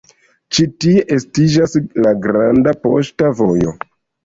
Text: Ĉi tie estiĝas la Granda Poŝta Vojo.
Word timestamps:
Ĉi 0.55 0.63
tie 0.85 1.03
estiĝas 1.17 1.77
la 2.07 2.15
Granda 2.25 2.77
Poŝta 2.89 3.33
Vojo. 3.45 3.79